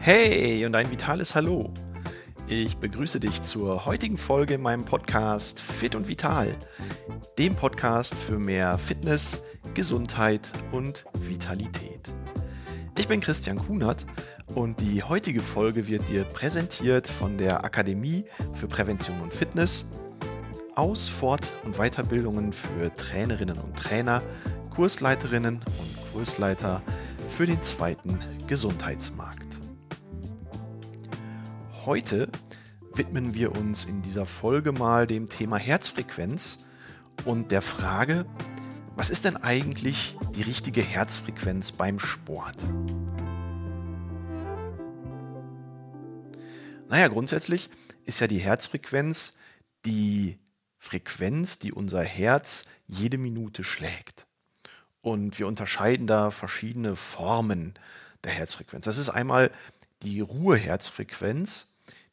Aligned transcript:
Hey 0.00 0.66
und 0.66 0.74
ein 0.74 0.90
vitales 0.90 1.34
Hallo. 1.34 1.72
Ich 2.46 2.76
begrüße 2.76 3.20
dich 3.20 3.42
zur 3.42 3.86
heutigen 3.86 4.18
Folge 4.18 4.54
in 4.54 4.60
meinem 4.60 4.84
Podcast 4.84 5.58
Fit 5.60 5.94
und 5.94 6.08
Vital, 6.08 6.54
dem 7.38 7.54
Podcast 7.54 8.14
für 8.14 8.38
mehr 8.38 8.76
Fitness, 8.76 9.42
Gesundheit 9.72 10.42
und 10.72 11.06
Vitalität. 11.20 12.10
Ich 12.98 13.08
bin 13.08 13.20
Christian 13.20 13.56
Kunert 13.56 14.04
und 14.54 14.78
die 14.80 15.02
heutige 15.02 15.40
Folge 15.40 15.86
wird 15.86 16.06
dir 16.08 16.24
präsentiert 16.24 17.08
von 17.08 17.38
der 17.38 17.64
Akademie 17.64 18.26
für 18.52 18.66
Prävention 18.66 19.20
und 19.22 19.32
Fitness 19.32 19.86
aus 20.74 21.08
Fort- 21.08 21.50
und 21.64 21.76
Weiterbildungen 21.78 22.52
für 22.52 22.94
Trainerinnen 22.94 23.58
und 23.58 23.74
Trainer, 23.76 24.22
Kursleiterinnen 24.74 25.56
und 25.56 26.03
Kursleiter 26.14 26.80
für 27.28 27.44
den 27.44 27.60
zweiten 27.64 28.20
Gesundheitsmarkt. 28.46 29.58
Heute 31.84 32.28
widmen 32.94 33.34
wir 33.34 33.50
uns 33.50 33.84
in 33.84 34.00
dieser 34.00 34.24
Folge 34.24 34.70
mal 34.70 35.08
dem 35.08 35.28
Thema 35.28 35.56
Herzfrequenz 35.56 36.66
und 37.24 37.50
der 37.50 37.62
Frage, 37.62 38.26
was 38.94 39.10
ist 39.10 39.24
denn 39.24 39.36
eigentlich 39.36 40.16
die 40.36 40.42
richtige 40.42 40.82
Herzfrequenz 40.82 41.72
beim 41.72 41.98
Sport? 41.98 42.64
Naja, 46.88 47.08
grundsätzlich 47.08 47.70
ist 48.04 48.20
ja 48.20 48.28
die 48.28 48.38
Herzfrequenz 48.38 49.32
die 49.84 50.38
Frequenz, 50.78 51.58
die 51.58 51.72
unser 51.72 52.04
Herz 52.04 52.66
jede 52.86 53.18
Minute 53.18 53.64
schlägt. 53.64 54.23
Und 55.04 55.38
wir 55.38 55.46
unterscheiden 55.46 56.06
da 56.06 56.30
verschiedene 56.30 56.96
Formen 56.96 57.74
der 58.24 58.32
Herzfrequenz. 58.32 58.86
Das 58.86 58.96
ist 58.96 59.10
einmal 59.10 59.50
die 60.02 60.20
Ruheherzfrequenz 60.20 61.68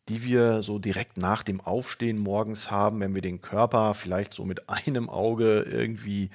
die 0.09 0.23
wir 0.23 0.61
so 0.61 0.79
direkt 0.79 1.15
nach 1.15 1.41
dem 1.41 1.61
Aufstehen 1.61 2.17
morgens 2.17 2.69
haben, 2.69 2.99
wenn 2.99 3.15
wir 3.15 3.21
den 3.21 3.41
Körper 3.41 3.93
vielleicht 3.93 4.33
so 4.33 4.43
mit 4.43 4.69
einem 4.69 5.09
Auge 5.09 5.61
irgendwie 5.61 6.31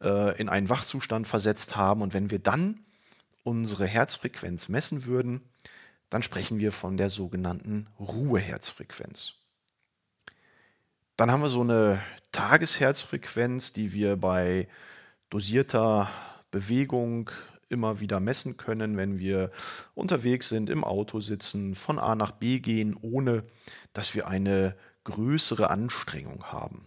äh, 0.00 0.38
in 0.38 0.48
einen 0.48 0.68
Wachzustand 0.68 1.26
versetzt 1.26 1.76
haben. 1.76 2.02
Und 2.02 2.14
wenn 2.14 2.30
wir 2.30 2.38
dann 2.38 2.84
unsere 3.42 3.86
Herzfrequenz 3.86 4.68
messen 4.68 5.06
würden, 5.06 5.40
dann 6.08 6.22
sprechen 6.22 6.58
wir 6.60 6.70
von 6.70 6.96
der 6.96 7.10
sogenannten 7.10 7.88
Ruheherzfrequenz. 7.98 9.34
Dann 11.16 11.32
haben 11.32 11.42
wir 11.42 11.48
so 11.48 11.62
eine 11.62 12.00
Tagesherzfrequenz, 12.30 13.72
die 13.72 13.92
wir 13.92 14.16
bei 14.16 14.68
dosierter 15.30 16.10
Bewegung 16.50 17.30
immer 17.68 18.00
wieder 18.00 18.20
messen 18.20 18.56
können, 18.56 18.96
wenn 18.96 19.18
wir 19.18 19.50
unterwegs 19.94 20.48
sind, 20.48 20.70
im 20.70 20.84
Auto 20.84 21.20
sitzen, 21.20 21.74
von 21.74 21.98
A 21.98 22.14
nach 22.14 22.30
B 22.30 22.60
gehen, 22.60 22.96
ohne 23.00 23.44
dass 23.92 24.14
wir 24.14 24.28
eine 24.28 24.76
größere 25.04 25.70
Anstrengung 25.70 26.44
haben. 26.52 26.86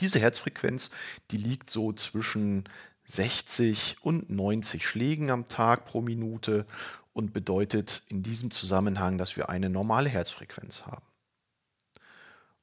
Diese 0.00 0.18
Herzfrequenz, 0.18 0.90
die 1.30 1.36
liegt 1.36 1.70
so 1.70 1.92
zwischen 1.92 2.64
60 3.04 3.98
und 4.00 4.30
90 4.30 4.86
Schlägen 4.86 5.30
am 5.30 5.48
Tag 5.48 5.84
pro 5.84 6.00
Minute 6.00 6.66
und 7.12 7.32
bedeutet 7.32 8.02
in 8.08 8.22
diesem 8.22 8.50
Zusammenhang, 8.50 9.18
dass 9.18 9.36
wir 9.36 9.48
eine 9.48 9.70
normale 9.70 10.08
Herzfrequenz 10.08 10.82
haben. 10.86 11.04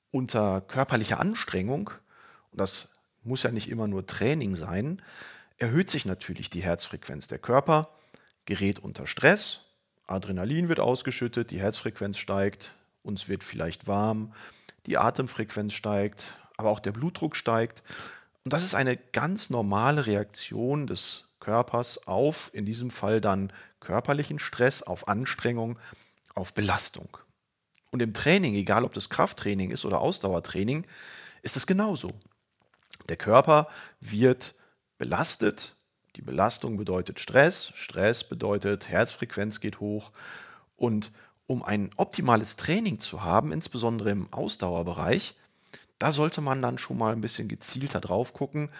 Unter 0.09 0.62
körperlicher 0.62 1.20
Anstrengung, 1.20 1.92
und 2.52 2.59
das 2.59 2.90
muss 3.24 3.44
ja 3.44 3.52
nicht 3.52 3.70
immer 3.70 3.88
nur 3.88 4.06
Training 4.06 4.56
sein, 4.56 5.02
erhöht 5.58 5.90
sich 5.90 6.06
natürlich 6.06 6.50
die 6.50 6.64
Herzfrequenz. 6.64 7.28
Der 7.28 7.40
Körper 7.40 7.90
gerät 8.46 8.80
unter 8.80 9.08
Stress, 9.08 9.72
Adrenalin 10.08 10.70
wird 10.70 10.80
ausgeschüttet, 10.80 11.52
die 11.52 11.60
Herzfrequenz 11.60 12.18
steigt, 12.18 12.74
uns 13.04 13.28
wird 13.28 13.44
vielleicht 13.44 13.88
warm, 13.88 14.34
die 14.86 14.98
Atemfrequenz 14.98 15.74
steigt, 15.74 16.36
aber 16.58 16.70
auch 16.70 16.80
der 16.80 16.92
Blutdruck 16.92 17.36
steigt. 17.36 17.84
Und 18.44 18.54
das 18.54 18.64
ist 18.64 18.76
eine 18.76 18.98
ganz 18.98 19.50
normale 19.50 20.08
Reaktion 20.08 20.88
des 20.88 21.30
Körpers 21.40 22.08
auf, 22.08 22.52
in 22.54 22.66
diesem 22.66 22.90
Fall 22.90 23.22
dann 23.22 23.54
körperlichen 23.80 24.40
Stress, 24.40 24.81
auf 24.84 25.08
Anstrengung, 25.08 25.78
auf 26.36 26.54
Belastung. 26.54 27.18
Und 27.92 28.02
im 28.02 28.14
Training, 28.14 28.56
egal 28.56 28.86
ob 28.86 28.94
das 28.94 29.10
Krafttraining 29.10 29.72
ist 29.72 29.86
oder 29.86 30.02
Ausdauertraining, 30.02 30.86
ist 31.42 31.58
es 31.58 31.68
genauso. 31.68 32.10
Der 33.09 33.17
Körper 33.17 33.67
wird 34.00 34.56
belastet. 34.97 35.75
Die 36.16 36.22
Belastung 36.22 36.78
bedeutet 36.78 37.19
Stress, 37.19 37.72
Stress 37.73 38.23
bedeutet 38.23 38.89
Herzfrequenz 38.89 39.59
geht 39.59 39.79
hoch. 39.79 40.12
Und 40.75 41.12
um 41.47 41.63
ein 41.63 41.89
optimales 41.97 42.56
Training 42.56 43.00
zu 43.00 43.23
haben, 43.23 43.51
insbesondere 43.51 44.12
im 44.12 44.31
Ausdauerbereich, 44.31 45.35
da 46.00 46.12
sollte 46.12 46.41
man 46.41 46.62
dann 46.62 46.78
schon 46.78 46.97
mal 46.97 47.13
ein 47.13 47.22
bisschen 47.22 47.47
gezielter 47.47 48.00
drauf 48.00 48.34
gucken, 48.34 48.72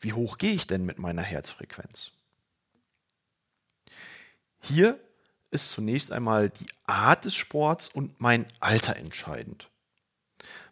wie 0.00 0.12
hoch 0.12 0.38
gehe 0.38 0.52
ich 0.52 0.66
denn 0.66 0.84
mit 0.84 0.98
meiner 0.98 1.22
Herzfrequenz. 1.22 2.12
Hier 4.60 4.98
ist 5.50 5.70
zunächst 5.70 6.12
einmal 6.12 6.50
die 6.50 6.66
Art 6.86 7.24
des 7.24 7.34
Sports 7.34 7.88
und 7.88 8.20
mein 8.20 8.46
Alter 8.60 8.96
entscheidend. 8.96 9.70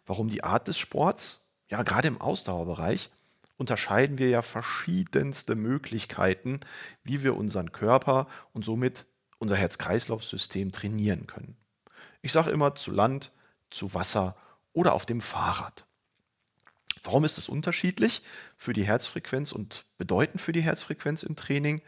Warum 0.05 0.29
die 0.29 0.43
Art 0.43 0.67
des 0.67 0.77
Sports? 0.77 1.46
Ja, 1.69 1.83
gerade 1.83 2.07
im 2.07 2.21
Ausdauerbereich 2.21 3.09
unterscheiden 3.57 4.17
wir 4.17 4.29
ja 4.29 4.41
verschiedenste 4.41 5.55
Möglichkeiten, 5.55 6.61
wie 7.03 7.23
wir 7.23 7.35
unseren 7.35 7.71
Körper 7.71 8.27
und 8.53 8.63
somit 8.63 9.05
unser 9.39 9.55
Herz-Kreislauf-System 9.55 10.71
trainieren 10.71 11.27
können. 11.27 11.57
Ich 12.21 12.31
sage 12.31 12.51
immer 12.51 12.75
zu 12.75 12.91
Land, 12.91 13.31
zu 13.69 13.93
Wasser 13.93 14.35
oder 14.73 14.93
auf 14.93 15.05
dem 15.05 15.21
Fahrrad. 15.21 15.85
Warum 17.03 17.25
ist 17.25 17.37
es 17.37 17.49
unterschiedlich 17.49 18.21
für 18.57 18.73
die 18.73 18.85
Herzfrequenz 18.85 19.51
und 19.51 19.85
bedeutend 19.97 20.41
für 20.41 20.51
die 20.51 20.61
Herzfrequenz 20.61 21.23
im 21.23 21.35
Training? 21.35 21.81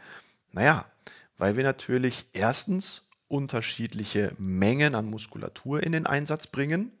Naja, 0.50 0.90
weil 1.36 1.56
wir 1.56 1.64
natürlich 1.64 2.26
erstens 2.32 3.10
unterschiedliche 3.28 4.34
Mengen 4.38 4.94
an 4.94 5.06
Muskulatur 5.06 5.82
in 5.82 5.92
den 5.92 6.06
Einsatz 6.06 6.46
bringen 6.46 6.92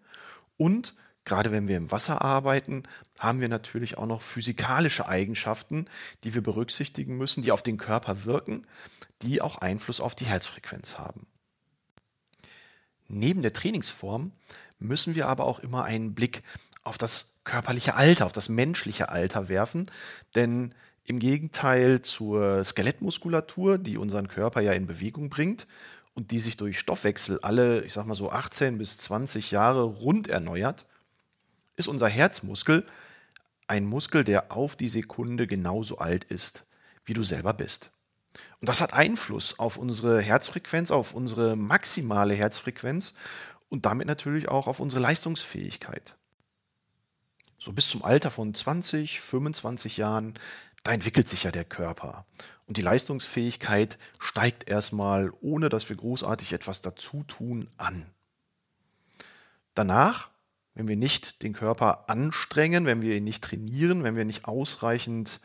und 0.56 0.94
Gerade 1.24 1.52
wenn 1.52 1.68
wir 1.68 1.76
im 1.76 1.90
Wasser 1.90 2.22
arbeiten, 2.22 2.82
haben 3.18 3.40
wir 3.40 3.48
natürlich 3.48 3.98
auch 3.98 4.06
noch 4.06 4.22
physikalische 4.22 5.06
Eigenschaften, 5.06 5.86
die 6.24 6.34
wir 6.34 6.42
berücksichtigen 6.42 7.16
müssen, 7.16 7.42
die 7.42 7.52
auf 7.52 7.62
den 7.62 7.76
Körper 7.76 8.24
wirken, 8.24 8.66
die 9.22 9.42
auch 9.42 9.58
Einfluss 9.58 10.00
auf 10.00 10.14
die 10.14 10.26
Herzfrequenz 10.26 10.98
haben. 10.98 11.26
Neben 13.08 13.42
der 13.42 13.52
Trainingsform 13.52 14.32
müssen 14.78 15.14
wir 15.14 15.28
aber 15.28 15.44
auch 15.44 15.58
immer 15.58 15.84
einen 15.84 16.14
Blick 16.14 16.42
auf 16.82 16.96
das 16.96 17.34
körperliche 17.44 17.94
Alter, 17.94 18.26
auf 18.26 18.32
das 18.32 18.48
menschliche 18.48 19.08
Alter 19.10 19.48
werfen, 19.48 19.90
denn 20.34 20.74
im 21.04 21.18
Gegenteil 21.18 22.02
zur 22.02 22.62
Skelettmuskulatur, 22.64 23.78
die 23.78 23.98
unseren 23.98 24.28
Körper 24.28 24.60
ja 24.60 24.72
in 24.72 24.86
Bewegung 24.86 25.28
bringt 25.28 25.66
und 26.14 26.30
die 26.30 26.38
sich 26.38 26.56
durch 26.56 26.78
Stoffwechsel 26.78 27.40
alle, 27.40 27.82
ich 27.82 27.92
sag 27.92 28.06
mal 28.06 28.14
so 28.14 28.30
18 28.30 28.78
bis 28.78 28.98
20 28.98 29.50
Jahre 29.50 29.82
rund 29.82 30.28
erneuert, 30.28 30.86
ist 31.80 31.88
unser 31.88 32.08
Herzmuskel 32.08 32.86
ein 33.66 33.84
Muskel, 33.84 34.24
der 34.24 34.52
auf 34.52 34.76
die 34.76 34.88
Sekunde 34.88 35.46
genauso 35.46 35.98
alt 35.98 36.24
ist, 36.24 36.66
wie 37.04 37.14
du 37.14 37.22
selber 37.22 37.54
bist. 37.54 37.92
Und 38.60 38.68
das 38.68 38.80
hat 38.80 38.92
Einfluss 38.92 39.58
auf 39.58 39.76
unsere 39.76 40.20
Herzfrequenz, 40.20 40.90
auf 40.90 41.14
unsere 41.14 41.56
maximale 41.56 42.34
Herzfrequenz 42.34 43.14
und 43.68 43.86
damit 43.86 44.06
natürlich 44.06 44.48
auch 44.48 44.66
auf 44.66 44.80
unsere 44.80 45.00
Leistungsfähigkeit. 45.00 46.16
So 47.58 47.72
bis 47.72 47.88
zum 47.88 48.04
Alter 48.04 48.30
von 48.30 48.54
20, 48.54 49.20
25 49.20 49.96
Jahren, 49.96 50.34
da 50.82 50.92
entwickelt 50.92 51.28
sich 51.28 51.44
ja 51.44 51.50
der 51.50 51.64
Körper. 51.64 52.26
Und 52.66 52.76
die 52.76 52.82
Leistungsfähigkeit 52.82 53.98
steigt 54.18 54.68
erstmal, 54.68 55.32
ohne 55.40 55.68
dass 55.68 55.88
wir 55.88 55.96
großartig 55.96 56.52
etwas 56.52 56.80
dazu 56.80 57.22
tun, 57.24 57.68
an. 57.76 58.06
Danach 59.74 60.30
wenn 60.80 60.88
wir 60.88 60.96
nicht 60.96 61.42
den 61.42 61.52
Körper 61.52 62.08
anstrengen, 62.08 62.86
wenn 62.86 63.02
wir 63.02 63.14
ihn 63.14 63.24
nicht 63.24 63.44
trainieren, 63.44 64.02
wenn 64.02 64.16
wir 64.16 64.24
nicht 64.24 64.46
ausreichend 64.46 65.38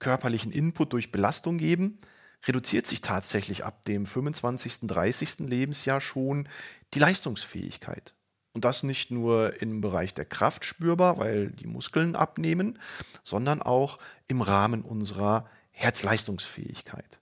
körperlichen 0.00 0.52
Input 0.52 0.92
durch 0.92 1.10
Belastung 1.10 1.56
geben, 1.56 1.98
reduziert 2.46 2.86
sich 2.86 3.00
tatsächlich 3.00 3.64
ab 3.64 3.86
dem 3.86 4.04
25., 4.04 4.80
30. 4.82 5.48
Lebensjahr 5.48 6.02
schon 6.02 6.46
die 6.92 6.98
Leistungsfähigkeit. 6.98 8.12
Und 8.52 8.66
das 8.66 8.82
nicht 8.82 9.10
nur 9.10 9.62
im 9.62 9.80
Bereich 9.80 10.12
der 10.12 10.26
Kraft 10.26 10.66
spürbar, 10.66 11.16
weil 11.16 11.48
die 11.52 11.66
Muskeln 11.66 12.14
abnehmen, 12.14 12.78
sondern 13.22 13.62
auch 13.62 13.98
im 14.28 14.42
Rahmen 14.42 14.82
unserer 14.82 15.48
Herzleistungsfähigkeit. 15.70 17.18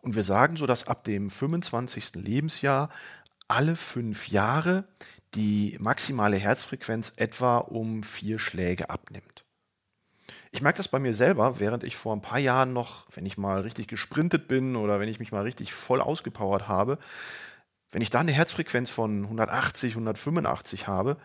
Und 0.00 0.16
wir 0.16 0.22
sagen 0.22 0.56
so, 0.56 0.66
dass 0.66 0.88
ab 0.88 1.04
dem 1.04 1.28
25. 1.28 2.14
Lebensjahr 2.14 2.88
alle 3.48 3.76
fünf 3.76 4.28
Jahre 4.28 4.84
die 5.34 5.76
maximale 5.80 6.36
Herzfrequenz 6.36 7.12
etwa 7.16 7.58
um 7.58 8.02
vier 8.02 8.38
Schläge 8.38 8.90
abnimmt. 8.90 9.44
Ich 10.52 10.62
merke 10.62 10.78
das 10.78 10.88
bei 10.88 10.98
mir 10.98 11.14
selber, 11.14 11.60
während 11.60 11.84
ich 11.84 11.96
vor 11.96 12.14
ein 12.14 12.22
paar 12.22 12.38
Jahren 12.38 12.72
noch, 12.72 13.06
wenn 13.12 13.26
ich 13.26 13.38
mal 13.38 13.60
richtig 13.60 13.88
gesprintet 13.88 14.48
bin 14.48 14.76
oder 14.76 15.00
wenn 15.00 15.08
ich 15.08 15.20
mich 15.20 15.32
mal 15.32 15.42
richtig 15.42 15.72
voll 15.72 16.00
ausgepowert 16.00 16.68
habe, 16.68 16.98
wenn 17.92 18.02
ich 18.02 18.10
da 18.10 18.20
eine 18.20 18.32
Herzfrequenz 18.32 18.90
von 18.90 19.24
180, 19.24 19.92
185 19.92 20.86
habe, 20.86 21.16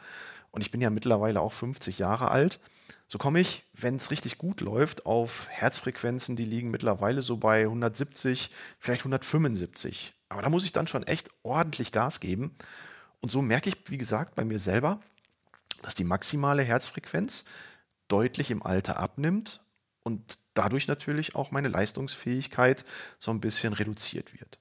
und 0.51 0.61
ich 0.61 0.71
bin 0.71 0.79
ja 0.79 0.89
mittlerweile 0.89 1.41
auch 1.41 1.51
50 1.51 1.99
Jahre 1.99 2.31
alt, 2.31 2.59
so 3.07 3.17
komme 3.17 3.39
ich, 3.39 3.65
wenn 3.73 3.97
es 3.97 4.09
richtig 4.09 4.37
gut 4.37 4.61
läuft, 4.61 5.05
auf 5.05 5.47
Herzfrequenzen, 5.49 6.35
die 6.35 6.45
liegen 6.45 6.71
mittlerweile 6.71 7.21
so 7.21 7.37
bei 7.37 7.63
170, 7.63 8.49
vielleicht 8.79 9.01
175. 9.01 10.13
Aber 10.29 10.41
da 10.41 10.49
muss 10.49 10.65
ich 10.65 10.71
dann 10.71 10.87
schon 10.87 11.03
echt 11.03 11.29
ordentlich 11.43 11.91
Gas 11.91 12.19
geben. 12.19 12.55
Und 13.21 13.31
so 13.31 13.41
merke 13.41 13.69
ich, 13.69 13.77
wie 13.85 13.97
gesagt, 13.97 14.35
bei 14.35 14.45
mir 14.45 14.59
selber, 14.59 14.99
dass 15.81 15.95
die 15.95 16.03
maximale 16.03 16.63
Herzfrequenz 16.63 17.43
deutlich 18.07 18.51
im 18.51 18.63
Alter 18.63 18.97
abnimmt 18.97 19.61
und 20.03 20.39
dadurch 20.53 20.87
natürlich 20.87 21.35
auch 21.35 21.51
meine 21.51 21.67
Leistungsfähigkeit 21.67 22.85
so 23.19 23.31
ein 23.31 23.41
bisschen 23.41 23.73
reduziert 23.73 24.33
wird. 24.33 24.59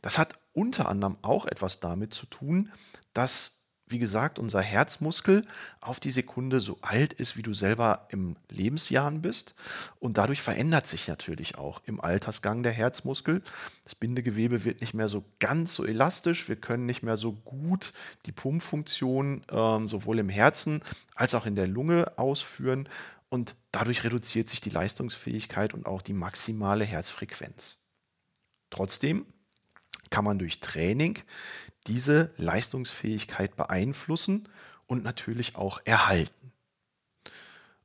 Das 0.00 0.18
hat 0.18 0.38
unter 0.52 0.88
anderem 0.88 1.18
auch 1.22 1.46
etwas 1.46 1.80
damit 1.80 2.14
zu 2.14 2.26
tun, 2.26 2.70
dass 3.14 3.61
wie 3.86 3.98
gesagt, 3.98 4.38
unser 4.38 4.60
Herzmuskel 4.60 5.46
auf 5.80 6.00
die 6.00 6.10
Sekunde 6.10 6.60
so 6.60 6.78
alt 6.80 7.12
ist, 7.12 7.36
wie 7.36 7.42
du 7.42 7.52
selber 7.52 8.06
im 8.10 8.36
Lebensjahren 8.50 9.22
bist. 9.22 9.54
Und 10.00 10.18
dadurch 10.18 10.40
verändert 10.40 10.86
sich 10.86 11.08
natürlich 11.08 11.58
auch 11.58 11.82
im 11.84 12.00
Altersgang 12.00 12.62
der 12.62 12.72
Herzmuskel. 12.72 13.42
Das 13.84 13.94
Bindegewebe 13.94 14.64
wird 14.64 14.80
nicht 14.80 14.94
mehr 14.94 15.08
so 15.08 15.24
ganz 15.40 15.74
so 15.74 15.84
elastisch. 15.84 16.48
Wir 16.48 16.56
können 16.56 16.86
nicht 16.86 17.02
mehr 17.02 17.16
so 17.16 17.32
gut 17.32 17.92
die 18.26 18.32
Pumpfunktion 18.32 19.42
äh, 19.48 19.86
sowohl 19.86 20.18
im 20.18 20.28
Herzen 20.28 20.82
als 21.14 21.34
auch 21.34 21.46
in 21.46 21.54
der 21.54 21.66
Lunge 21.66 22.18
ausführen. 22.18 22.88
Und 23.28 23.54
dadurch 23.72 24.04
reduziert 24.04 24.48
sich 24.48 24.60
die 24.60 24.70
Leistungsfähigkeit 24.70 25.74
und 25.74 25.86
auch 25.86 26.02
die 26.02 26.12
maximale 26.12 26.84
Herzfrequenz. 26.84 27.78
Trotzdem 28.70 29.26
kann 30.10 30.24
man 30.24 30.38
durch 30.38 30.60
Training 30.60 31.18
diese 31.86 32.30
Leistungsfähigkeit 32.36 33.56
beeinflussen 33.56 34.48
und 34.86 35.04
natürlich 35.04 35.56
auch 35.56 35.80
erhalten. 35.84 36.52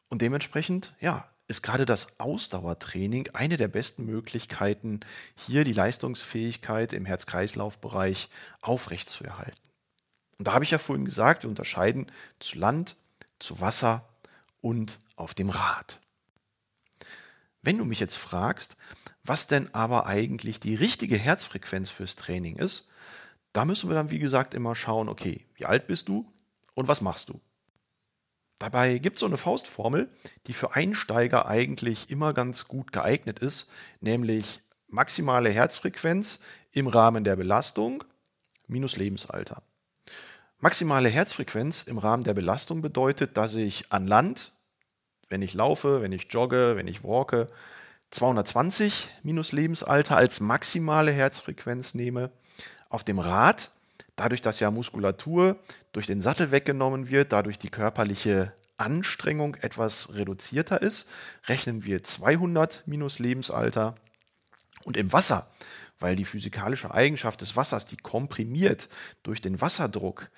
Und 0.10 0.22
dementsprechend, 0.22 0.94
ja, 1.00 1.28
ist 1.48 1.64
gerade 1.64 1.86
das 1.86 2.20
Ausdauertraining 2.20 3.30
eine 3.34 3.56
der 3.58 3.70
besten 3.70 4.06
Möglichkeiten, 4.06 5.00
hier 5.36 5.64
die 5.64 5.74
Leistungsfähigkeit 5.74 6.92
im 6.92 7.06
Herz-Kreislauf-Bereich 7.06 8.30
aufrechtzuerhalten. 8.62 9.60
Und 10.38 10.48
da 10.48 10.54
habe 10.54 10.66
ich 10.66 10.72
ja 10.72 10.78
vorhin 10.78 11.06
gesagt, 11.06 11.44
wir 11.44 11.50
unterscheiden 11.50 12.12
zu 12.40 12.60
Land, 12.60 12.98
zu 13.40 13.62
Wasser 13.62 14.08
und 14.62 15.00
auf 15.16 15.34
dem 15.34 15.50
Rad. 15.50 16.00
Wenn 17.62 17.78
du 17.78 17.86
mich 17.86 18.00
jetzt 18.00 18.18
fragst, 18.18 18.76
was 19.24 19.48
denn 19.48 19.74
aber 19.74 20.06
eigentlich 20.06 20.60
die 20.60 20.76
richtige 20.76 21.18
Herzfrequenz 21.18 21.90
fürs 21.90 22.16
Training 22.16 22.58
ist, 22.58 22.90
da 23.58 23.66
müssen 23.66 23.90
wir 23.90 23.96
dann, 23.96 24.12
wie 24.12 24.20
gesagt, 24.20 24.54
immer 24.54 24.76
schauen, 24.76 25.10
okay, 25.10 25.44
wie 25.56 25.66
alt 25.66 25.88
bist 25.88 26.10
du 26.10 26.32
und 26.76 26.88
was 26.88 27.02
machst 27.02 27.30
du? 27.30 27.42
Dabei 28.60 29.00
gibt 29.00 29.16
es 29.16 29.22
so 29.22 29.26
eine 29.26 29.38
Faustformel, 29.38 30.12
die 30.46 30.54
für 30.54 30.76
Einsteiger 30.76 31.48
eigentlich 31.48 32.12
immer 32.12 32.34
ganz 32.34 32.68
gut 32.68 32.92
geeignet 32.92 33.40
ist, 33.40 33.72
nämlich 34.00 34.60
maximale 34.90 35.50
Herzfrequenz 35.50 36.40
im 36.72 36.86
Rahmen 36.86 37.24
der 37.24 37.36
Belastung 37.36 38.04
minus 38.68 38.96
Lebensalter. 38.96 39.64
Maximale 40.60 41.10
Herzfrequenz 41.10 41.82
im 41.82 41.98
Rahmen 41.98 42.24
der 42.24 42.36
Belastung 42.36 42.84
bedeutet, 42.84 43.38
dass 43.38 43.56
ich 43.56 43.92
an 43.92 44.06
Land, 44.06 44.54
wenn 45.30 45.42
ich 45.42 45.56
laufe, 45.56 46.04
wenn 46.04 46.12
ich 46.12 46.32
jogge, 46.32 46.76
wenn 46.76 46.88
ich 46.88 47.04
walke, 47.04 47.48
220 48.12 49.10
minus 49.24 49.52
Lebensalter 49.52 50.16
als 50.16 50.42
maximale 50.42 51.12
Herzfrequenz 51.12 51.96
nehme 51.96 52.30
auf 52.90 53.04
dem 53.04 53.20
Rad, 53.20 53.72
dadurch, 54.16 54.42
dass 54.42 54.60
ja 54.60 54.72
Muskulatur 54.72 55.58
durch 55.94 56.08
den 56.08 56.22
Sattel 56.22 56.52
weggenommen 56.52 57.10
wird, 57.10 57.32
dadurch 57.32 57.58
die 57.58 57.70
körperliche 57.70 58.54
Anstrengung 58.78 59.56
etwas 59.56 60.14
reduzierter 60.14 60.82
ist, 60.82 61.10
rechnen 61.46 61.84
wir 61.84 62.04
200 62.04 62.84
minus 62.86 63.20
Lebensalter. 63.20 63.96
Und 64.86 64.98
im 64.98 65.12
Wasser, 65.12 65.48
weil 66.00 66.16
die 66.16 66.26
physikalische 66.26 66.94
Eigenschaft 66.94 67.42
des 67.42 67.56
Wassers, 67.56 67.88
die 67.88 67.98
komprimiert 67.98 68.88
durch 69.24 69.42
den 69.42 69.60
Wasserdruck 69.60 70.30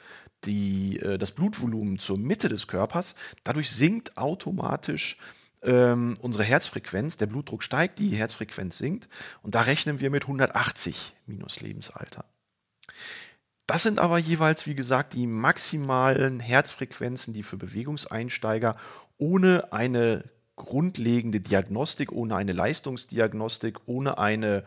die, 0.46 1.00
äh, 1.00 1.18
das 1.18 1.32
Blutvolumen 1.32 2.00
zur 2.00 2.18
Mitte 2.18 2.50
des 2.50 2.68
Körpers, 2.68 3.16
dadurch 3.44 3.70
sinkt 3.70 4.18
automatisch 4.18 5.18
ähm, 5.62 6.16
unsere 6.22 6.44
Herzfrequenz, 6.44 7.18
der 7.18 7.26
Blutdruck 7.26 7.64
steigt, 7.64 8.00
die 8.00 8.16
Herzfrequenz 8.16 8.78
sinkt 8.78 9.10
und 9.42 9.56
da 9.56 9.62
rechnen 9.62 10.00
wir 10.00 10.10
mit 10.10 10.24
180 10.24 11.14
minus 11.26 11.60
Lebensalter. 11.60 12.26
Das 13.68 13.84
sind 13.84 14.00
aber 14.00 14.18
jeweils, 14.18 14.66
wie 14.66 14.74
gesagt, 14.74 15.14
die 15.14 15.28
maximalen 15.28 16.40
Herzfrequenzen, 16.40 17.34
die 17.34 17.44
für 17.44 17.58
Bewegungseinsteiger 17.58 18.76
ohne 19.18 19.72
eine 19.72 20.24
grundlegende 20.56 21.40
Diagnostik, 21.40 22.12
ohne 22.12 22.36
eine 22.36 22.52
Leistungsdiagnostik, 22.52 23.80
ohne 23.86 24.18
eine 24.18 24.64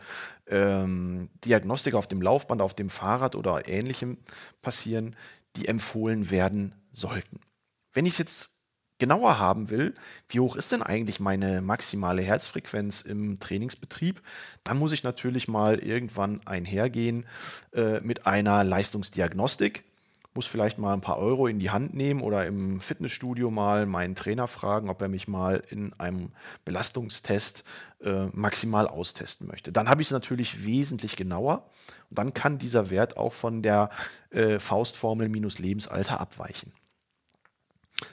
ähm, 0.47 1.29
Diagnostik 1.45 1.93
auf 1.93 2.07
dem 2.07 2.21
Laufband, 2.21 2.61
auf 2.61 2.73
dem 2.73 2.89
Fahrrad 2.89 3.35
oder 3.35 3.67
ähnlichem 3.67 4.17
passieren, 4.61 5.15
die 5.55 5.67
empfohlen 5.67 6.29
werden 6.29 6.75
sollten. 6.91 7.39
Wenn 7.93 8.05
ich 8.05 8.13
es 8.13 8.19
jetzt 8.19 8.52
genauer 9.03 9.37
haben 9.37 9.69
will, 9.69 9.93
wie 10.29 10.39
hoch 10.39 10.55
ist 10.55 10.71
denn 10.71 10.81
eigentlich 10.81 11.19
meine 11.19 11.61
maximale 11.61 12.21
Herzfrequenz 12.21 13.01
im 13.01 13.37
Trainingsbetrieb, 13.37 14.21
dann 14.63 14.79
muss 14.79 14.93
ich 14.93 15.03
natürlich 15.03 15.49
mal 15.49 15.79
irgendwann 15.79 16.39
einhergehen 16.45 17.25
äh, 17.73 17.99
mit 17.99 18.25
einer 18.25 18.63
Leistungsdiagnostik. 18.63 19.83
Muss 20.35 20.47
vielleicht 20.47 20.77
mal 20.77 20.93
ein 20.93 21.01
paar 21.01 21.17
Euro 21.17 21.47
in 21.47 21.59
die 21.59 21.69
Hand 21.69 21.93
nehmen 21.93 22.21
oder 22.21 22.47
im 22.47 22.79
Fitnessstudio 22.79 23.51
mal 23.51 23.85
meinen 23.85 24.15
Trainer 24.15 24.47
fragen, 24.47 24.89
ob 24.89 25.01
er 25.01 25.09
mich 25.09 25.27
mal 25.27 25.61
in 25.69 25.91
einem 25.99 26.31
Belastungstest 26.63 27.65
äh, 28.05 28.27
maximal 28.31 28.87
austesten 28.87 29.47
möchte. 29.47 29.73
Dann 29.73 29.89
habe 29.89 30.01
ich 30.01 30.07
es 30.07 30.11
natürlich 30.13 30.63
wesentlich 30.65 31.17
genauer 31.17 31.69
und 32.09 32.19
dann 32.19 32.33
kann 32.33 32.57
dieser 32.57 32.89
Wert 32.89 33.17
auch 33.17 33.33
von 33.33 33.61
der 33.61 33.89
äh, 34.29 34.59
Faustformel 34.59 35.27
minus 35.27 35.59
Lebensalter 35.59 36.21
abweichen. 36.21 36.71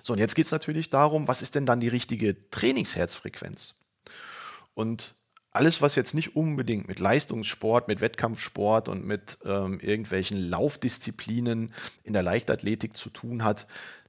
So, 0.02 0.12
und 0.12 0.18
jetzt 0.18 0.34
geht 0.34 0.46
es 0.46 0.52
natürlich 0.52 0.90
darum, 0.90 1.28
was 1.28 1.42
ist 1.42 1.54
denn 1.54 1.66
dann 1.66 1.80
die 1.80 1.88
richtige 1.88 2.50
Trainingsherzfrequenz? 2.50 3.74
Und 4.74 5.14
alles, 5.52 5.82
was 5.82 5.96
jetzt 5.96 6.14
nicht 6.14 6.36
unbedingt 6.36 6.86
mit 6.86 7.00
Leistungssport, 7.00 7.88
mit 7.88 8.00
Wettkampfsport 8.00 8.88
und 8.88 9.04
mit 9.04 9.38
ähm, 9.44 9.80
irgendwelchen 9.80 10.48
Laufdisziplinen 10.48 11.74
in 12.04 12.12
der 12.12 12.22
Leichtathletik 12.22 12.96
zu 12.96 13.10
tun 13.10 13.42
hat, 13.42 13.66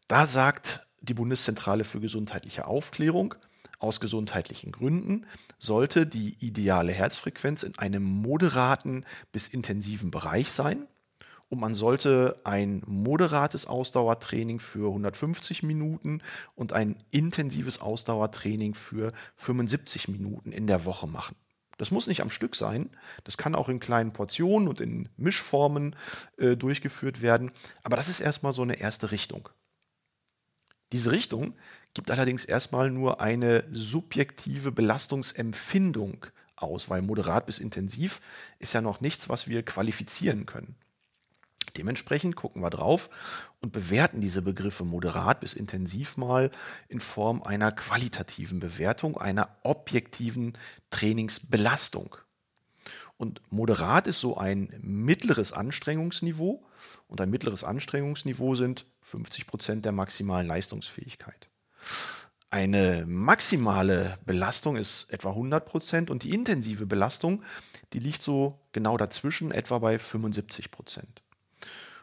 da 0.08 0.28
sagt 0.28 0.82
die 1.02 1.16
Bundeszentrale 1.16 1.84
für 1.84 2.00
gesundheitliche 2.00 2.68
Aufklärung, 2.68 3.34
aus 3.80 4.00
gesundheitlichen 4.00 4.72
Gründen 4.72 5.26
sollte 5.58 6.06
die 6.06 6.36
ideale 6.40 6.92
Herzfrequenz 6.92 7.64
in 7.64 7.76
einem 7.80 8.04
moderaten 8.04 9.06
bis 9.32 9.48
intensiven 9.48 10.12
Bereich 10.12 10.52
sein 10.52 10.86
und 11.52 11.60
man 11.60 11.76
sollte 11.76 12.40
ein 12.46 12.82
moderates 12.88 13.66
Ausdauertraining 13.66 14.62
für 14.62 14.88
150 14.88 15.64
Minuten 15.64 16.22
und 16.56 16.72
ein 16.72 16.96
intensives 17.12 17.82
Ausdauertraining 17.82 18.74
für 18.74 19.12
75 19.36 20.08
Minuten 20.08 20.54
in 20.54 20.66
der 20.66 20.86
Woche 20.86 21.08
machen. 21.08 21.36
Das 21.78 21.92
muss 21.92 22.08
nicht 22.08 22.22
am 22.22 22.30
Stück 22.30 22.56
sein, 22.56 22.90
das 23.26 23.38
kann 23.38 23.54
auch 23.54 23.68
in 23.68 23.82
kleinen 23.82 24.14
Portionen 24.14 24.70
und 24.70 24.80
in 24.80 25.10
Mischformen 25.18 25.98
äh, 26.38 26.56
durchgeführt 26.56 27.22
werden, 27.22 27.52
aber 27.84 27.98
das 27.98 28.08
ist 28.08 28.22
erstmal 28.22 28.54
so 28.54 28.62
eine 28.62 28.80
erste 28.80 29.12
Richtung. 29.12 29.50
Diese 30.94 31.12
Richtung 31.12 31.56
gibt 31.94 32.12
allerdings 32.12 32.46
erstmal 32.46 32.90
nur 32.92 33.20
eine 33.20 33.66
subjektive 33.72 34.72
Belastungsempfindung 34.72 36.28
aus, 36.56 36.90
weil 36.90 37.02
moderat 37.02 37.46
bis 37.46 37.60
intensiv 37.60 38.22
ist 38.60 38.72
ja 38.72 38.80
noch 38.80 39.02
nichts, 39.02 39.28
was 39.28 39.50
wir 39.50 39.64
qualifizieren 39.64 40.46
können. 40.46 40.78
Dementsprechend 41.78 42.36
gucken 42.36 42.62
wir 42.62 42.70
drauf 42.70 43.10
und 43.60 43.72
bewerten 43.72 44.22
diese 44.22 44.42
Begriffe 44.42 44.84
moderat 44.84 45.40
bis 45.40 45.54
intensiv 45.54 46.18
mal 46.18 46.52
in 46.90 47.00
Form 47.00 47.44
einer 47.44 47.72
qualitativen 47.72 48.60
Bewertung, 48.60 49.18
einer 49.18 49.50
objektiven 49.64 50.54
Trainingsbelastung. 50.90 52.16
Und 53.18 53.42
moderat 53.52 54.08
ist 54.08 54.20
so 54.20 54.38
ein 54.38 54.74
mittleres 54.82 55.54
Anstrengungsniveau 55.54 56.66
und 57.08 57.22
ein 57.22 57.30
mittleres 57.30 57.64
Anstrengungsniveau 57.64 58.56
sind 58.56 58.86
50 59.04 59.46
Prozent 59.46 59.86
der 59.86 59.92
maximalen 59.92 60.48
Leistungsfähigkeit. 60.48 61.50
Eine 62.50 63.06
maximale 63.08 64.18
Belastung 64.26 64.76
ist 64.76 65.06
etwa 65.10 65.30
100 65.30 65.66
Prozent 65.66 66.10
und 66.10 66.24
die 66.24 66.34
intensive 66.34 66.86
Belastung, 66.86 67.44
die 67.94 68.00
liegt 68.00 68.22
so 68.22 68.60
genau 68.74 68.98
dazwischen, 68.98 69.52
etwa 69.52 69.80
bei 69.80 69.98
75 69.98 70.70
Prozent. 70.70 71.22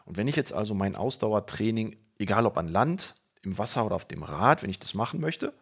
Und 0.09 0.17
wenn 0.17 0.27
ich 0.27 0.35
jetzt 0.35 0.53
also 0.53 0.73
mein 0.73 0.95
Ausdauertraining, 0.95 1.95
egal 2.17 2.47
ob 2.47 2.57
an 2.57 2.67
Land, 2.67 3.13
im 3.43 3.59
Wasser 3.59 3.85
oder 3.85 3.95
auf 3.95 4.07
dem 4.07 4.23
Rad, 4.23 4.63
wenn 4.63 4.71
ich 4.71 4.79
das 4.79 4.95
machen 4.95 5.21
möchte, 5.21 5.53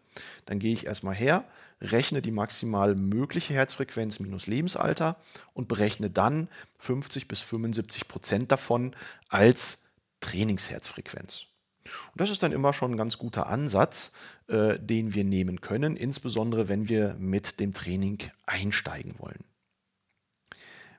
dann 0.46 0.58
gehe 0.58 0.74
ich 0.74 0.86
erstmal 0.86 1.14
her, 1.14 1.44
rechne 1.82 2.22
die 2.22 2.32
maximal 2.32 2.96
mögliche 2.96 3.54
Herzfrequenz 3.54 4.20
minus 4.20 4.48
Lebensalter 4.48 5.18
und 5.54 5.68
berechne 5.68 6.10
dann 6.10 6.48
50 6.80 7.28
bis 7.28 7.42
75 7.42 8.08
Prozent 8.08 8.52
davon 8.52 8.96
als 9.28 9.84
Trainingsherzfrequenz. 10.22 11.48
Und 11.84 12.22
das 12.22 12.30
ist 12.30 12.42
dann 12.42 12.54
immer 12.54 12.72
schon 12.72 12.92
ein 12.92 12.98
ganz 12.98 13.18
guter 13.18 13.48
Ansatz, 13.48 14.14
äh, 14.48 14.80
den 14.80 15.14
wir 15.14 15.26
nehmen 15.26 15.60
können, 15.60 15.98
insbesondere 15.98 16.70
wenn 16.70 16.88
wir 16.88 17.18
mit 17.20 17.60
dem 17.60 17.74
Training 17.74 18.20
einsteigen 18.46 19.16
wollen. 19.20 19.44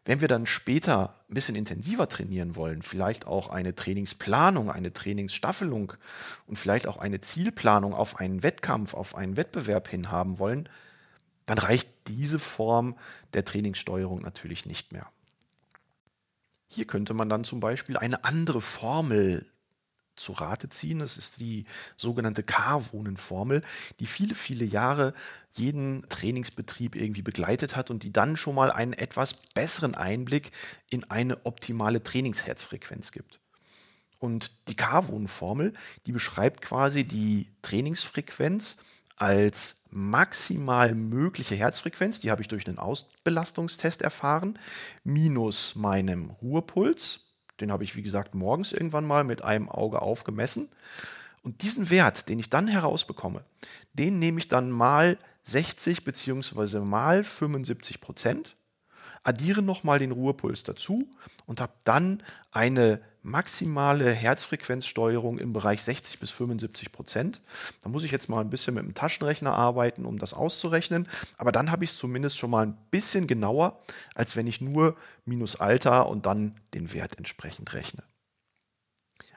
Wenn 0.09 0.23
wir 0.23 0.29
dann 0.29 0.47
später 0.47 1.17
ein 1.29 1.35
bisschen 1.35 1.55
intensiver 1.55 2.09
trainieren 2.09 2.57
wollen, 2.57 2.81
vielleicht 2.81 3.27
auch 3.27 3.51
eine 3.51 3.75
Trainingsplanung, 3.75 4.71
eine 4.71 4.95
Trainingsstaffelung 4.95 5.93
und 6.47 6.57
vielleicht 6.57 6.87
auch 6.87 6.97
eine 6.97 7.21
Zielplanung 7.21 7.93
auf 7.93 8.19
einen 8.19 8.43
Wettkampf, 8.43 8.95
auf 8.95 9.15
einen 9.15 9.37
Wettbewerb 9.37 9.87
hin 9.87 10.11
haben 10.11 10.39
wollen, 10.39 10.71
dann 11.45 11.59
reicht 11.59 11.91
diese 12.07 12.39
Form 12.39 12.97
der 13.35 13.45
Trainingssteuerung 13.45 14.23
natürlich 14.23 14.65
nicht 14.65 14.93
mehr. 14.93 15.11
Hier 16.69 16.87
könnte 16.87 17.13
man 17.13 17.29
dann 17.29 17.45
zum 17.45 17.61
Beispiel 17.61 17.99
eine 17.99 18.25
andere 18.25 18.63
Formel 18.63 19.45
zu 20.19 20.33
Rate 20.33 20.69
ziehen. 20.69 20.99
Das 20.99 21.17
ist 21.17 21.41
die 21.41 21.65
sogenannte 21.97 22.43
K-Wohnen-Formel, 22.43 23.63
die 24.01 24.07
viele, 24.07 24.35
viele 24.35 24.65
Jahre 24.65 25.15
jeden 25.55 26.09
Trainingsbetrieb 26.09 26.95
irgendwie 26.95 27.23
begleitet 27.23 27.77
hat 27.77 27.91
und 27.91 28.03
die 28.03 28.13
dann 28.13 28.37
schon 28.37 28.55
mal 28.55 28.71
einen 28.71 28.93
etwas 28.93 29.35
besseren 29.55 29.95
Einblick 29.95 30.53
in 30.91 31.11
eine 31.11 31.45
optimale 31.47 32.03
Trainingsherzfrequenz 32.03 33.13
gibt. 33.13 33.41
Und 34.19 34.51
die 34.69 34.75
K-Wohnen-Formel, 34.75 35.73
die 36.07 36.13
beschreibt 36.13 36.63
quasi 36.63 37.05
die 37.05 37.49
Trainingsfrequenz 37.63 38.79
als 39.17 39.83
maximal 39.91 40.95
mögliche 40.95 41.57
Herzfrequenz, 41.57 42.21
die 42.21 42.31
habe 42.31 42.43
ich 42.43 42.49
durch 42.49 42.67
einen 42.67 42.79
Ausbelastungstest 42.79 44.03
erfahren, 44.03 44.59
minus 45.03 45.75
meinem 45.75 46.31
Ruhepuls, 46.31 47.28
den 47.61 47.73
habe 47.73 47.85
ich, 47.85 47.97
wie 47.97 48.03
gesagt, 48.03 48.35
morgens 48.35 48.73
irgendwann 48.73 49.07
mal 49.07 49.25
mit 49.25 49.45
einem 49.45 49.69
Auge 49.69 50.03
aufgemessen. 50.03 50.69
Und 51.43 51.63
diesen 51.63 51.91
Wert, 51.91 52.29
den 52.29 52.39
ich 52.39 52.51
dann 52.51 52.69
herausbekomme, 52.69 53.43
den 53.93 54.19
nehme 54.19 54.39
ich 54.39 54.49
dann 54.49 54.71
mal 54.71 55.19
60 55.45 56.05
bzw. 56.05 56.81
mal 56.81 57.25
75 57.25 58.01
Prozent, 58.01 58.57
addiere 59.23 59.63
nochmal 59.63 59.99
den 59.99 60.13
Ruhepuls 60.13 60.63
dazu 60.63 61.09
und 61.47 61.61
habe 61.61 61.73
dann 61.85 62.23
eine 62.51 63.01
maximale 63.23 64.13
Herzfrequenzsteuerung 64.13 65.39
im 65.39 65.53
Bereich 65.53 65.83
60 65.83 66.19
bis 66.21 66.31
75 66.31 66.93
Prozent. 66.93 67.41
Da 67.83 67.89
muss 67.89 68.05
ich 68.05 68.11
jetzt 68.11 68.29
mal 68.29 68.41
ein 68.41 68.51
bisschen 68.51 68.75
mit 68.75 68.85
dem 68.85 68.95
Taschenrechner 68.95 69.55
arbeiten, 69.55 70.05
um 70.05 70.19
das 70.19 70.35
auszurechnen. 70.35 71.09
Aber 71.37 71.53
dann 71.53 71.71
habe 71.71 71.85
ich 71.85 71.91
es 71.91 71.97
zumindest 71.97 72.39
schon 72.39 72.51
mal 72.51 72.67
ein 72.67 72.79
bisschen 72.91 73.27
genauer, 73.27 73.81
als 74.15 74.37
wenn 74.37 74.47
ich 74.47 74.61
nur 74.61 74.97
minus 75.25 75.57
Alter 75.57 76.09
und 76.09 76.27
dann 76.27 76.61
den 76.75 76.93
Wert 76.93 77.19
entsprechend 77.19 77.75
rechne. 77.75 78.03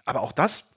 Aber 0.06 0.22
auch 0.22 0.32
das 0.32 0.70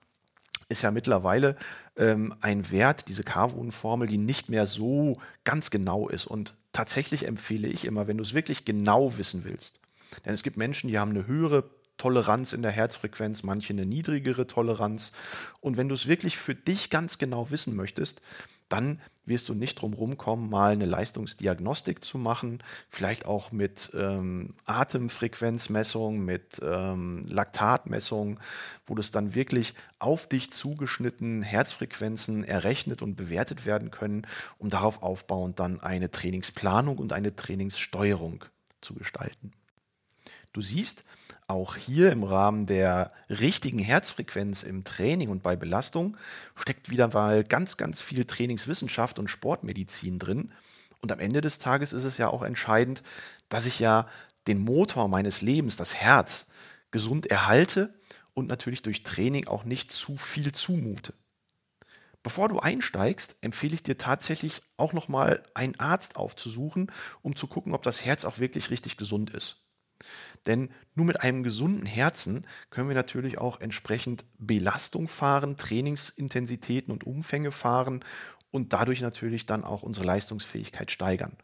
ist 0.68 0.82
ja 0.82 0.90
mittlerweile 0.90 1.56
ähm, 1.96 2.34
ein 2.40 2.70
Wert, 2.70 3.08
diese 3.08 3.22
Carvon-Formel, 3.22 4.08
die 4.08 4.18
nicht 4.18 4.48
mehr 4.48 4.66
so 4.66 5.18
ganz 5.44 5.70
genau 5.70 6.08
ist. 6.08 6.26
Und 6.26 6.54
tatsächlich 6.72 7.26
empfehle 7.26 7.68
ich 7.68 7.84
immer, 7.84 8.06
wenn 8.06 8.16
du 8.16 8.24
es 8.24 8.34
wirklich 8.34 8.64
genau 8.64 9.16
wissen 9.18 9.44
willst, 9.44 9.80
denn 10.24 10.34
es 10.34 10.42
gibt 10.42 10.56
Menschen, 10.56 10.88
die 10.88 10.98
haben 10.98 11.10
eine 11.10 11.26
höhere 11.26 11.64
Toleranz 11.96 12.52
in 12.52 12.62
der 12.62 12.70
Herzfrequenz, 12.70 13.42
manche 13.42 13.72
eine 13.72 13.86
niedrigere 13.86 14.46
Toleranz. 14.46 15.12
Und 15.60 15.76
wenn 15.76 15.88
du 15.88 15.94
es 15.94 16.06
wirklich 16.06 16.36
für 16.36 16.54
dich 16.54 16.90
ganz 16.90 17.18
genau 17.18 17.50
wissen 17.50 17.76
möchtest, 17.76 18.20
dann 18.68 19.00
wirst 19.26 19.48
du 19.48 19.54
nicht 19.54 19.80
drum 19.80 19.92
rumkommen, 19.94 20.50
mal 20.50 20.72
eine 20.72 20.86
Leistungsdiagnostik 20.86 22.04
zu 22.04 22.18
machen, 22.18 22.62
vielleicht 22.88 23.24
auch 23.24 23.52
mit 23.52 23.90
ähm, 23.94 24.54
Atemfrequenzmessung, 24.64 26.24
mit 26.24 26.60
ähm, 26.62 27.24
Laktatmessung, 27.28 28.40
wo 28.86 28.94
das 28.94 29.10
dann 29.10 29.34
wirklich 29.34 29.74
auf 29.98 30.26
dich 30.26 30.52
zugeschnitten 30.52 31.42
Herzfrequenzen 31.42 32.44
errechnet 32.44 33.00
und 33.00 33.16
bewertet 33.16 33.64
werden 33.64 33.90
können, 33.90 34.26
um 34.58 34.70
darauf 34.70 35.02
aufbauend 35.02 35.60
dann 35.60 35.80
eine 35.80 36.10
Trainingsplanung 36.10 36.98
und 36.98 37.12
eine 37.12 37.34
Trainingssteuerung 37.34 38.44
zu 38.80 38.94
gestalten. 38.94 39.52
Du 40.54 40.62
siehst, 40.62 41.02
auch 41.48 41.74
hier 41.74 42.12
im 42.12 42.22
Rahmen 42.22 42.66
der 42.66 43.12
richtigen 43.28 43.80
Herzfrequenz 43.80 44.62
im 44.62 44.84
Training 44.84 45.28
und 45.28 45.42
bei 45.42 45.56
Belastung 45.56 46.16
steckt 46.54 46.90
wieder 46.90 47.08
mal 47.08 47.42
ganz, 47.42 47.76
ganz 47.76 48.00
viel 48.00 48.24
Trainingswissenschaft 48.24 49.18
und 49.18 49.28
Sportmedizin 49.28 50.20
drin. 50.20 50.52
Und 51.00 51.10
am 51.10 51.18
Ende 51.18 51.40
des 51.40 51.58
Tages 51.58 51.92
ist 51.92 52.04
es 52.04 52.18
ja 52.18 52.28
auch 52.28 52.42
entscheidend, 52.42 53.02
dass 53.48 53.66
ich 53.66 53.80
ja 53.80 54.08
den 54.46 54.60
Motor 54.60 55.08
meines 55.08 55.42
Lebens, 55.42 55.74
das 55.74 55.96
Herz, 55.96 56.46
gesund 56.92 57.26
erhalte 57.26 57.92
und 58.32 58.48
natürlich 58.48 58.82
durch 58.82 59.02
Training 59.02 59.48
auch 59.48 59.64
nicht 59.64 59.90
zu 59.90 60.16
viel 60.16 60.52
zumute. 60.52 61.14
Bevor 62.22 62.48
du 62.48 62.60
einsteigst, 62.60 63.38
empfehle 63.40 63.74
ich 63.74 63.82
dir 63.82 63.98
tatsächlich 63.98 64.62
auch 64.76 64.92
nochmal 64.92 65.42
einen 65.52 65.78
Arzt 65.80 66.14
aufzusuchen, 66.14 66.92
um 67.22 67.34
zu 67.34 67.48
gucken, 67.48 67.74
ob 67.74 67.82
das 67.82 68.04
Herz 68.04 68.24
auch 68.24 68.38
wirklich 68.38 68.70
richtig 68.70 68.96
gesund 68.96 69.30
ist. 69.30 69.64
Denn 70.46 70.70
nur 70.94 71.06
mit 71.06 71.20
einem 71.20 71.42
gesunden 71.42 71.86
Herzen 71.86 72.46
können 72.70 72.88
wir 72.88 72.94
natürlich 72.94 73.38
auch 73.38 73.60
entsprechend 73.60 74.24
Belastung 74.38 75.08
fahren, 75.08 75.56
Trainingsintensitäten 75.56 76.92
und 76.92 77.04
Umfänge 77.04 77.50
fahren 77.50 78.04
und 78.50 78.72
dadurch 78.72 79.00
natürlich 79.00 79.46
dann 79.46 79.64
auch 79.64 79.82
unsere 79.82 80.06
Leistungsfähigkeit 80.06 80.90
steigern. 80.90 81.36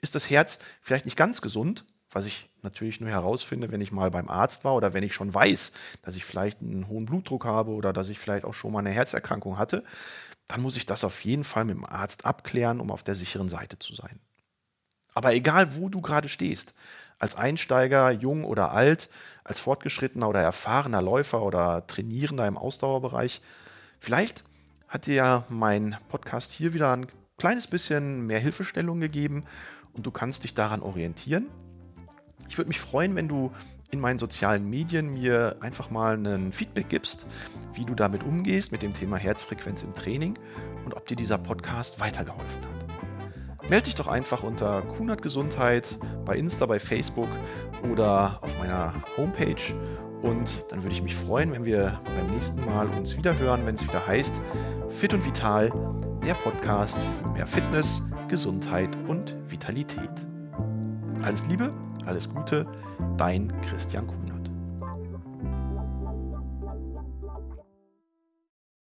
Ist 0.00 0.14
das 0.14 0.30
Herz 0.30 0.58
vielleicht 0.80 1.04
nicht 1.04 1.16
ganz 1.16 1.42
gesund, 1.42 1.84
was 2.10 2.26
ich 2.26 2.48
natürlich 2.62 3.00
nur 3.00 3.10
herausfinde, 3.10 3.70
wenn 3.70 3.80
ich 3.80 3.92
mal 3.92 4.10
beim 4.10 4.28
Arzt 4.28 4.64
war 4.64 4.74
oder 4.74 4.92
wenn 4.94 5.02
ich 5.02 5.14
schon 5.14 5.34
weiß, 5.34 5.72
dass 6.02 6.16
ich 6.16 6.24
vielleicht 6.24 6.60
einen 6.60 6.88
hohen 6.88 7.06
Blutdruck 7.06 7.44
habe 7.44 7.72
oder 7.72 7.92
dass 7.92 8.08
ich 8.08 8.18
vielleicht 8.18 8.44
auch 8.44 8.54
schon 8.54 8.72
mal 8.72 8.78
eine 8.78 8.90
Herzerkrankung 8.90 9.58
hatte, 9.58 9.84
dann 10.46 10.62
muss 10.62 10.76
ich 10.76 10.86
das 10.86 11.04
auf 11.04 11.24
jeden 11.24 11.44
Fall 11.44 11.64
mit 11.64 11.76
dem 11.76 11.84
Arzt 11.84 12.24
abklären, 12.24 12.80
um 12.80 12.90
auf 12.90 13.02
der 13.02 13.14
sicheren 13.14 13.48
Seite 13.48 13.78
zu 13.78 13.94
sein. 13.94 14.20
Aber 15.16 15.32
egal, 15.32 15.76
wo 15.76 15.88
du 15.88 16.02
gerade 16.02 16.28
stehst, 16.28 16.74
als 17.18 17.36
Einsteiger, 17.36 18.10
jung 18.10 18.44
oder 18.44 18.72
alt, 18.72 19.08
als 19.44 19.58
fortgeschrittener 19.60 20.28
oder 20.28 20.42
erfahrener 20.42 21.00
Läufer 21.00 21.42
oder 21.42 21.86
Trainierender 21.86 22.46
im 22.46 22.58
Ausdauerbereich. 22.58 23.40
Vielleicht 23.98 24.44
hat 24.88 25.06
dir 25.06 25.14
ja 25.14 25.44
mein 25.48 25.96
Podcast 26.08 26.52
hier 26.52 26.74
wieder 26.74 26.92
ein 26.92 27.06
kleines 27.38 27.66
bisschen 27.66 28.26
mehr 28.26 28.40
Hilfestellung 28.40 29.00
gegeben 29.00 29.44
und 29.94 30.04
du 30.04 30.10
kannst 30.10 30.44
dich 30.44 30.52
daran 30.52 30.82
orientieren. 30.82 31.46
Ich 32.50 32.58
würde 32.58 32.68
mich 32.68 32.78
freuen, 32.78 33.16
wenn 33.16 33.26
du 33.26 33.52
in 33.90 34.00
meinen 34.00 34.18
sozialen 34.18 34.68
Medien 34.68 35.14
mir 35.14 35.56
einfach 35.60 35.88
mal 35.88 36.18
ein 36.18 36.52
Feedback 36.52 36.90
gibst, 36.90 37.26
wie 37.72 37.86
du 37.86 37.94
damit 37.94 38.22
umgehst 38.22 38.70
mit 38.70 38.82
dem 38.82 38.92
Thema 38.92 39.16
Herzfrequenz 39.16 39.82
im 39.82 39.94
Training 39.94 40.38
und 40.84 40.92
ob 40.92 41.06
dir 41.06 41.16
dieser 41.16 41.38
Podcast 41.38 42.00
weitergeholfen 42.00 42.66
hat 42.66 42.75
melde 43.68 43.84
dich 43.84 43.94
doch 43.94 44.06
einfach 44.06 44.42
unter 44.42 44.82
Kunert 44.82 45.22
Gesundheit 45.22 45.98
bei 46.24 46.36
Insta, 46.36 46.66
bei 46.66 46.78
Facebook 46.78 47.28
oder 47.90 48.38
auf 48.42 48.58
meiner 48.58 48.94
Homepage. 49.16 49.74
Und 50.22 50.66
dann 50.70 50.82
würde 50.82 50.94
ich 50.94 51.02
mich 51.02 51.14
freuen, 51.14 51.52
wenn 51.52 51.64
wir 51.64 52.00
beim 52.04 52.30
nächsten 52.30 52.64
Mal 52.64 52.88
uns 52.88 53.16
wieder 53.16 53.38
hören, 53.38 53.66
wenn 53.66 53.74
es 53.74 53.82
wieder 53.82 54.06
heißt 54.06 54.40
Fit 54.88 55.12
und 55.14 55.24
Vital, 55.24 55.72
der 56.24 56.34
Podcast 56.34 56.98
für 56.98 57.28
mehr 57.28 57.46
Fitness, 57.46 58.02
Gesundheit 58.28 58.96
und 59.08 59.36
Vitalität. 59.48 60.10
Alles 61.22 61.46
Liebe, 61.48 61.72
alles 62.06 62.28
Gute, 62.28 62.66
dein 63.16 63.52
Christian 63.62 64.06
Kunert. 64.06 64.35